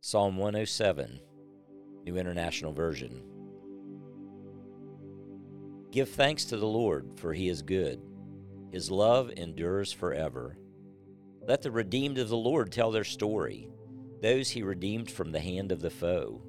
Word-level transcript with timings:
Psalm 0.00 0.36
107, 0.36 1.18
New 2.04 2.16
International 2.16 2.72
Version. 2.72 3.20
Give 5.90 6.08
thanks 6.08 6.44
to 6.46 6.56
the 6.56 6.68
Lord, 6.68 7.10
for 7.16 7.34
he 7.34 7.48
is 7.48 7.62
good. 7.62 8.00
His 8.70 8.92
love 8.92 9.32
endures 9.36 9.92
forever. 9.92 10.56
Let 11.42 11.62
the 11.62 11.72
redeemed 11.72 12.18
of 12.18 12.28
the 12.28 12.36
Lord 12.36 12.70
tell 12.70 12.92
their 12.92 13.02
story, 13.02 13.70
those 14.22 14.48
he 14.48 14.62
redeemed 14.62 15.10
from 15.10 15.32
the 15.32 15.40
hand 15.40 15.72
of 15.72 15.80
the 15.80 15.90
foe, 15.90 16.42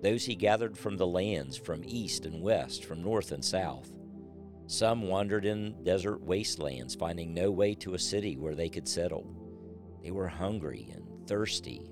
those 0.00 0.24
he 0.24 0.36
gathered 0.36 0.78
from 0.78 0.96
the 0.96 1.06
lands, 1.06 1.56
from 1.56 1.82
east 1.84 2.24
and 2.24 2.40
west, 2.40 2.84
from 2.84 3.02
north 3.02 3.32
and 3.32 3.44
south. 3.44 3.90
Some 4.68 5.02
wandered 5.02 5.44
in 5.44 5.82
desert 5.82 6.20
wastelands, 6.22 6.94
finding 6.94 7.34
no 7.34 7.50
way 7.50 7.74
to 7.74 7.94
a 7.94 7.98
city 7.98 8.36
where 8.36 8.54
they 8.54 8.68
could 8.68 8.86
settle. 8.86 9.26
They 10.04 10.12
were 10.12 10.28
hungry 10.28 10.88
and 10.94 11.26
thirsty 11.26 11.91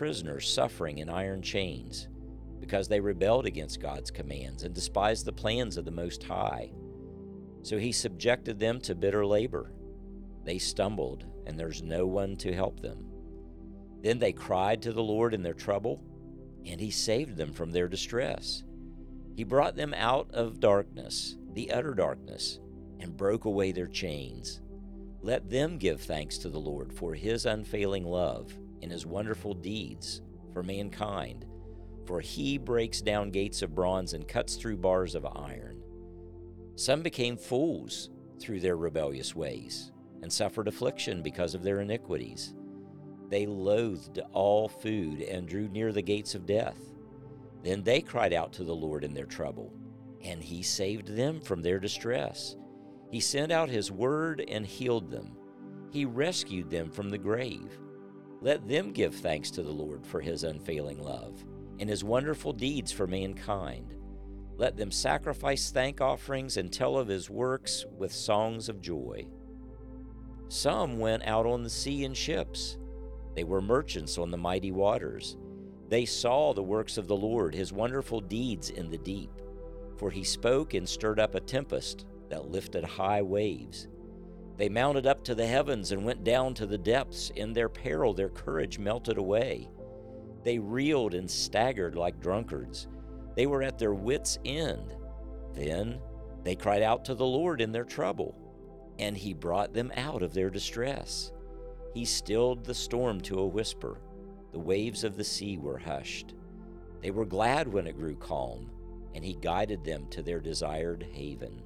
prisoners 0.00 0.50
suffering 0.50 0.96
in 0.96 1.10
iron 1.10 1.42
chains 1.42 2.08
because 2.58 2.88
they 2.88 2.98
rebelled 3.00 3.44
against 3.44 3.82
God's 3.82 4.10
commands 4.10 4.62
and 4.62 4.74
despised 4.74 5.26
the 5.26 5.32
plans 5.32 5.76
of 5.76 5.84
the 5.84 5.90
Most 5.90 6.22
High. 6.22 6.72
So 7.62 7.76
he 7.76 7.92
subjected 7.92 8.58
them 8.58 8.80
to 8.80 8.94
bitter 8.94 9.26
labor. 9.26 9.74
They 10.42 10.56
stumbled, 10.56 11.26
and 11.44 11.60
there's 11.60 11.82
no 11.82 12.06
one 12.06 12.36
to 12.36 12.54
help 12.54 12.80
them. 12.80 13.10
Then 14.00 14.18
they 14.18 14.32
cried 14.32 14.80
to 14.80 14.94
the 14.94 15.02
Lord 15.02 15.34
in 15.34 15.42
their 15.42 15.52
trouble, 15.52 16.02
and 16.64 16.80
he 16.80 16.90
saved 16.90 17.36
them 17.36 17.52
from 17.52 17.70
their 17.70 17.86
distress. 17.86 18.64
He 19.36 19.44
brought 19.44 19.76
them 19.76 19.92
out 19.92 20.30
of 20.32 20.60
darkness, 20.60 21.36
the 21.52 21.70
utter 21.70 21.92
darkness, 21.92 22.58
and 23.00 23.18
broke 23.18 23.44
away 23.44 23.70
their 23.70 23.86
chains. 23.86 24.62
Let 25.20 25.50
them 25.50 25.76
give 25.76 26.00
thanks 26.00 26.38
to 26.38 26.48
the 26.48 26.58
Lord 26.58 26.90
for 26.90 27.12
his 27.12 27.44
unfailing 27.44 28.06
love 28.06 28.58
in 28.82 28.90
his 28.90 29.06
wonderful 29.06 29.54
deeds 29.54 30.22
for 30.52 30.62
mankind, 30.62 31.46
for 32.06 32.20
he 32.20 32.58
breaks 32.58 33.00
down 33.00 33.30
gates 33.30 33.62
of 33.62 33.74
bronze 33.74 34.14
and 34.14 34.26
cuts 34.26 34.56
through 34.56 34.76
bars 34.76 35.14
of 35.14 35.26
iron. 35.26 35.82
Some 36.74 37.02
became 37.02 37.36
fools 37.36 38.10
through 38.40 38.60
their 38.60 38.76
rebellious 38.76 39.34
ways 39.34 39.92
and 40.22 40.32
suffered 40.32 40.68
affliction 40.68 41.22
because 41.22 41.54
of 41.54 41.62
their 41.62 41.80
iniquities. 41.80 42.54
They 43.28 43.46
loathed 43.46 44.18
all 44.32 44.68
food 44.68 45.22
and 45.22 45.46
drew 45.46 45.68
near 45.68 45.92
the 45.92 46.02
gates 46.02 46.34
of 46.34 46.46
death. 46.46 46.78
Then 47.62 47.82
they 47.82 48.00
cried 48.00 48.32
out 48.32 48.52
to 48.54 48.64
the 48.64 48.74
Lord 48.74 49.04
in 49.04 49.14
their 49.14 49.26
trouble, 49.26 49.72
and 50.22 50.42
he 50.42 50.62
saved 50.62 51.08
them 51.08 51.40
from 51.40 51.62
their 51.62 51.78
distress. 51.78 52.56
He 53.10 53.20
sent 53.20 53.52
out 53.52 53.68
his 53.68 53.92
word 53.92 54.42
and 54.48 54.66
healed 54.66 55.10
them. 55.10 55.36
He 55.90 56.04
rescued 56.04 56.70
them 56.70 56.90
from 56.90 57.10
the 57.10 57.18
grave 57.18 57.78
let 58.40 58.66
them 58.66 58.92
give 58.92 59.14
thanks 59.14 59.50
to 59.52 59.62
the 59.62 59.70
Lord 59.70 60.06
for 60.06 60.20
his 60.20 60.44
unfailing 60.44 60.98
love 60.98 61.44
and 61.78 61.88
his 61.88 62.04
wonderful 62.04 62.52
deeds 62.52 62.90
for 62.90 63.06
mankind. 63.06 63.94
Let 64.56 64.76
them 64.76 64.90
sacrifice 64.90 65.70
thank 65.70 66.00
offerings 66.00 66.56
and 66.56 66.72
tell 66.72 66.98
of 66.98 67.08
his 67.08 67.30
works 67.30 67.84
with 67.96 68.12
songs 68.12 68.68
of 68.68 68.82
joy. 68.82 69.26
Some 70.48 70.98
went 70.98 71.22
out 71.24 71.46
on 71.46 71.62
the 71.62 71.70
sea 71.70 72.04
in 72.04 72.12
ships. 72.12 72.76
They 73.34 73.44
were 73.44 73.62
merchants 73.62 74.18
on 74.18 74.30
the 74.30 74.36
mighty 74.36 74.72
waters. 74.72 75.36
They 75.88 76.04
saw 76.04 76.52
the 76.52 76.62
works 76.62 76.98
of 76.98 77.06
the 77.06 77.16
Lord, 77.16 77.54
his 77.54 77.72
wonderful 77.72 78.20
deeds 78.20 78.70
in 78.70 78.90
the 78.90 78.98
deep. 78.98 79.30
For 79.96 80.10
he 80.10 80.24
spoke 80.24 80.74
and 80.74 80.88
stirred 80.88 81.20
up 81.20 81.34
a 81.34 81.40
tempest 81.40 82.06
that 82.28 82.50
lifted 82.50 82.84
high 82.84 83.22
waves. 83.22 83.88
They 84.60 84.68
mounted 84.68 85.06
up 85.06 85.24
to 85.24 85.34
the 85.34 85.46
heavens 85.46 85.90
and 85.90 86.04
went 86.04 86.22
down 86.22 86.52
to 86.56 86.66
the 86.66 86.76
depths. 86.76 87.30
In 87.30 87.54
their 87.54 87.70
peril, 87.70 88.12
their 88.12 88.28
courage 88.28 88.78
melted 88.78 89.16
away. 89.16 89.70
They 90.44 90.58
reeled 90.58 91.14
and 91.14 91.30
staggered 91.30 91.96
like 91.96 92.20
drunkards. 92.20 92.86
They 93.36 93.46
were 93.46 93.62
at 93.62 93.78
their 93.78 93.94
wits' 93.94 94.38
end. 94.44 94.94
Then 95.54 95.98
they 96.44 96.56
cried 96.56 96.82
out 96.82 97.06
to 97.06 97.14
the 97.14 97.24
Lord 97.24 97.62
in 97.62 97.72
their 97.72 97.86
trouble, 97.86 98.36
and 98.98 99.16
He 99.16 99.32
brought 99.32 99.72
them 99.72 99.90
out 99.96 100.22
of 100.22 100.34
their 100.34 100.50
distress. 100.50 101.32
He 101.94 102.04
stilled 102.04 102.66
the 102.66 102.74
storm 102.74 103.22
to 103.22 103.38
a 103.38 103.46
whisper. 103.46 104.02
The 104.52 104.58
waves 104.58 105.04
of 105.04 105.16
the 105.16 105.24
sea 105.24 105.56
were 105.56 105.78
hushed. 105.78 106.34
They 107.00 107.10
were 107.10 107.24
glad 107.24 107.66
when 107.66 107.86
it 107.86 107.96
grew 107.96 108.16
calm, 108.16 108.70
and 109.14 109.24
He 109.24 109.38
guided 109.40 109.84
them 109.84 110.06
to 110.10 110.22
their 110.22 110.38
desired 110.38 111.06
haven. 111.12 111.62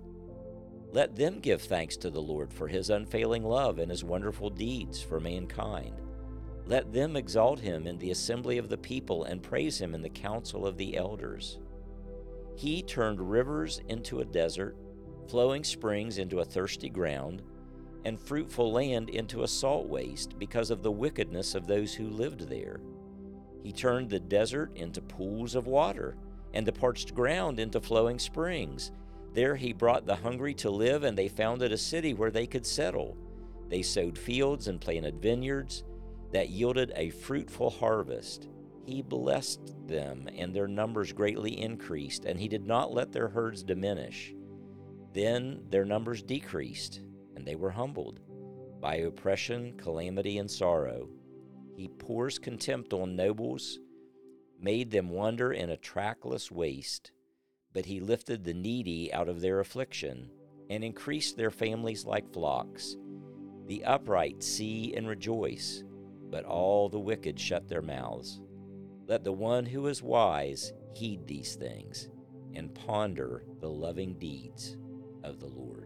Let 0.94 1.16
them 1.16 1.41
give 1.41 1.60
thanks 1.60 1.97
to 1.97 2.10
the 2.10 2.22
Lord 2.22 2.53
for 2.53 2.69
his 2.69 2.88
unfailing 2.88 3.43
love 3.43 3.81
and 3.81 3.91
his 3.91 4.05
wonderful 4.05 4.49
deeds 4.49 5.03
for 5.03 5.19
mankind. 5.19 6.00
Let 6.66 6.93
them 6.93 7.16
exalt 7.16 7.59
him 7.59 7.88
in 7.88 7.99
the 7.99 8.12
assembly 8.12 8.59
of 8.59 8.69
the 8.69 8.78
people 8.78 9.25
and 9.25 9.43
praise 9.43 9.77
him 9.77 9.93
in 9.97 10.03
the 10.03 10.09
council 10.09 10.65
of 10.65 10.77
the 10.77 10.97
elders. 10.97 11.59
He 12.55 12.81
turned 12.81 13.19
rivers 13.21 13.81
into 13.88 14.21
a 14.21 14.25
desert, 14.25 14.77
flowing 15.27 15.65
springs 15.65 16.19
into 16.19 16.38
a 16.38 16.44
thirsty 16.44 16.91
ground, 16.91 17.43
and 18.05 18.21
fruitful 18.21 18.71
land 18.71 19.11
into 19.11 19.43
a 19.43 19.49
salt 19.49 19.88
waste 19.88 20.38
because 20.38 20.71
of 20.71 20.84
the 20.84 20.93
wickedness 20.93 21.56
of 21.56 21.66
those 21.66 21.93
who 21.93 22.09
lived 22.09 22.49
there. 22.49 22.81
He 23.65 23.72
turned 23.72 24.11
the 24.11 24.21
desert 24.21 24.71
into 24.76 25.03
pools 25.03 25.56
of 25.56 25.66
water, 25.66 26.16
and 26.53 26.65
the 26.65 26.72
parched 26.72 27.16
ground 27.16 27.59
into 27.59 27.81
flowing 27.81 28.21
springs. 28.21 28.93
There 29.34 29.56
he 29.56 29.72
brought 29.72 30.06
the 30.06 30.15
hungry 30.15 30.55
to 30.55 30.71
live, 30.71 31.03
and 31.03 31.19
they 31.19 31.27
founded 31.27 31.72
a 31.72 31.78
city 31.78 32.15
where 32.15 32.31
they 32.31 32.47
could 32.47 32.65
settle. 32.65 33.17
They 33.69 33.83
sowed 33.83 34.17
fields 34.17 34.69
and 34.69 34.81
planted 34.81 35.21
vineyards 35.21 35.83
that 36.31 36.50
yielded 36.50 36.93
a 36.95 37.11
fruitful 37.11 37.71
harvest. 37.71 38.49
He 38.84 39.03
blessed 39.03 39.75
them, 39.89 40.28
and 40.37 40.55
their 40.55 40.69
numbers 40.69 41.12
greatly 41.12 41.61
increased, 41.61 42.27
and 42.27 42.39
he 42.39 42.47
did 42.47 42.65
not 42.65 42.94
let 42.94 43.11
their 43.11 43.28
herds 43.28 43.65
diminish. 43.65 44.33
Then 45.12 45.65
their 45.69 45.84
numbers 45.84 46.23
decreased, 46.23 47.00
and 47.34 47.44
they 47.44 47.56
were 47.56 47.71
humbled 47.71 48.21
by 48.81 48.97
oppression, 48.97 49.77
calamity, 49.78 50.39
and 50.39 50.50
sorrow. 50.50 51.09
He 51.77 51.89
pours 51.89 52.39
contempt 52.39 52.93
on 52.93 53.17
nobles, 53.17 53.81
made 54.61 54.93
them 54.93 55.09
wander 55.11 55.53
in 55.53 55.71
a 55.71 55.77
trackless 55.77 56.53
waste 56.53 57.11
but 57.75 57.85
he 57.85 58.01
lifted 58.01 58.45
the 58.45 58.55
needy 58.55 59.12
out 59.12 59.29
of 59.29 59.41
their 59.41 59.61
affliction 59.61 60.31
and 60.71 60.83
increased 60.83 61.37
their 61.37 61.51
families 61.51 62.07
like 62.07 62.33
flocks. 62.33 62.97
The 63.67 63.85
upright 63.85 64.43
see 64.43 64.95
and 64.97 65.07
rejoice, 65.09 65.85
but 66.31 66.45
all 66.45 66.89
the 66.89 66.99
wicked 66.99 67.39
shut 67.39 67.69
their 67.69 67.83
mouths. 67.83 68.41
Let 69.07 69.25
the 69.25 69.33
one 69.33 69.67
who 69.67 69.89
is 69.89 70.03
wise 70.03 70.73
heed 70.95 71.27
these 71.27 71.57
things 71.57 72.09
and 72.55 72.75
ponder 72.75 73.45
the 73.61 73.69
loving 73.69 74.15
deeds 74.15 74.77
of 75.23 75.41
the 75.41 75.47
Lord. 75.47 75.84